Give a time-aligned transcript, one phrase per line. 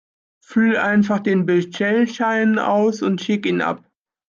[0.43, 3.85] Füll einfach den Bestellschein aus und schick ihn ab.